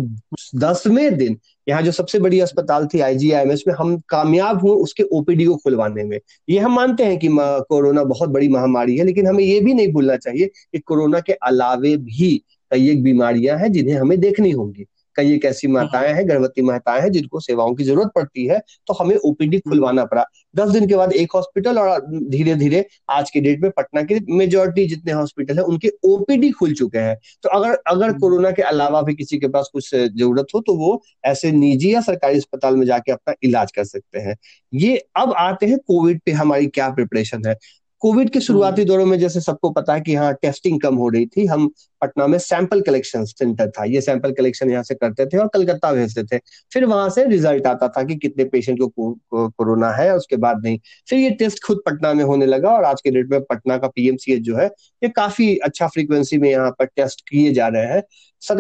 [0.56, 1.38] दसवें दिन
[1.68, 6.04] यहाँ जो सबसे बड़ी अस्पताल थी आईजीआईएमएस में हम कामयाब हुए उसके ओपीडी को खुलवाने
[6.04, 7.28] में। ये हम मानते हैं कि
[7.70, 11.34] कोरोना बहुत बड़ी महामारी है लेकिन हमें ये भी नहीं भूलना चाहिए कि कोरोना के
[11.34, 12.36] अलावे भी
[12.72, 14.86] कई एक बीमारियाँ हैं जिन्हें हमें देखनी होंगी।
[15.16, 18.60] कई एक ऐसी हाँ। माताएँ हैं गर्भवती माताएँ हैं जिनको सेवाओं की ज़रूरत पड़ती है
[18.88, 22.86] तो हमें ओपीडी हम्म। खुलवाना पड़ा दस दिन के बाद एक हॉस्पिटल और धीरे धीरे
[23.10, 27.18] आज के डेट में पटना के मेजोरिटी जितने हॉस्पिटल है उनके ओपीडी खुल चुके हैं
[27.44, 30.76] तो अगर अगर हम्म। कोरोना के अलावा भी किसी के पास कुछ ज़रूरत हो तो
[30.76, 34.36] वो ऐसे निजी या सरकारी अस्पताल में जाके अपना इलाज कर सकते हैं
[34.74, 37.56] ये अब आते हैं कोविड पे हमारी क्या प्रिपरेशन है
[38.04, 41.10] कोविड के शुरुआती हम्म। दौरों में जैसे सबको पता है कि हाँ टेस्टिंग कम हो
[41.10, 41.68] रही थी। हम
[42.02, 45.92] पटना में सैंपल कलेक्शन सेंटर था। ये सैंपल कलेक्शन यहाँ से करते थे और कलकत्ता
[45.94, 46.40] भेजते थे।
[46.72, 50.80] फिर वहाँ से रिज़ल्ट आता था कि कितने पेशेंट को कोरोना है उसके बाद नहीं।
[51.10, 53.88] फिर ये टेस्ट खुद पटना में होने लगा और आज के डेट में पटना का
[53.88, 54.66] पीएमसीएच जो है
[55.02, 58.04] ये काफ़ी अच्छा फ्रीक्वेंसी में यहाँ पर टेस्ट किए जा रहे हैं।
[58.42, 58.60] सर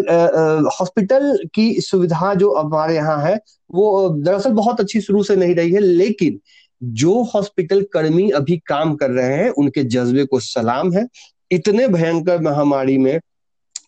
[0.73, 5.71] हॉस्पिटल की सुविधा जो हमारे यहाँ है वो दरअसल बहुत अच्छी शुरू से नहीं रही
[5.71, 6.39] है लेकिन
[6.83, 11.07] जो हॉस्पिटल कर्मी अभी काम कर रहे हैं, उनके जज्बे को सलाम है।
[11.51, 13.19] इतने भयंकर महामारी में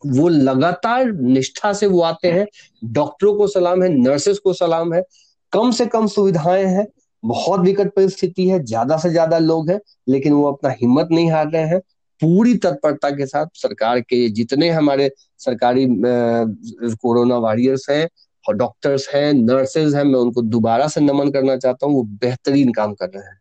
[0.06, 2.46] वो लगातार निष्ठा से वो आते हैं,
[2.86, 5.04] डॉक्टरों को सलाम है नर्सेस को सलाम है।
[5.52, 6.88] कम से कम सुविधाएँ हैं,
[7.24, 9.80] बहुत विकट परिस्थिति है, ज़्यादा से ज़्यादा लोग हैं,
[10.10, 11.80] लेकिन वो अपना हिम्मत नहीं हार रहे हैं।
[12.22, 18.08] पूरी तत्परता के साथ सरकार के जितने हमारे सरकारी कोरोना वॉरियर्स हैं
[18.48, 22.72] और डॉक्टर्स हैं नर्सेज हैं, मैं उनको दोबारा से नमन करना चाहता हूँ, वो बेहतरीन
[22.74, 23.40] काम कर रहे हैं।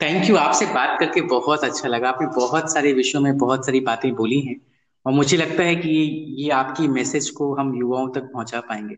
[0.00, 3.80] थैंक यू आपसे बात करके बहुत अच्छा लगा। आपने बहुत सारे विषयों में बहुत सारी
[3.82, 4.56] बातें बोली हैं,
[5.06, 5.90] और मुझे लगता है कि
[6.38, 8.96] ये आपकी मैसेज को हम युवाओं तक पहुँचा पाएँगे।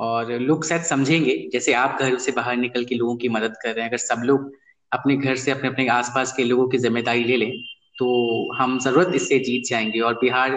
[0.00, 3.68] और लोग शायद समझेंगे, जैसे आप घर से बाहर निकल के लोगों की मदद कर
[3.68, 4.50] रहे हैं, अगर सब लोग
[4.92, 7.52] अपने घर से अपने अपने आसपास के लोगों की ज़िम्मेदारी ले लें
[7.98, 8.06] तो
[8.54, 10.50] हम ज़रूरत इससे जीत जाएँगे। और बिहार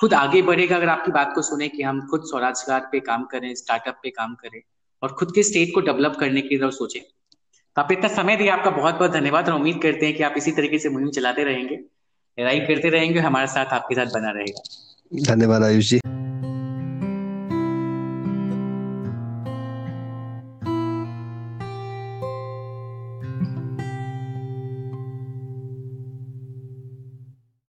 [0.00, 3.54] खुद आगे बढ़ेगा अगर आपकी बात को सुने कि हम खुद स्वरोजगार पे काम करें
[3.54, 4.60] स्टार्टअप पे काम करें
[5.02, 7.02] और खुद के स्टेट को डेवलप करने की तरफ़ सोचें।
[7.76, 10.34] तो आप इतना समय दिया, आपका बहुत बहुत धन्यवाद और उम्मीद करते हैं कि आप
[10.36, 11.80] इसी तरीके से मुहिम चलाते रहेंगे।
[12.40, 14.62] लड़ाई करते रहेंगे, हमारे साथ आपके साथ बना रहेगा।
[15.34, 16.00] धन्यवाद आयुष जी।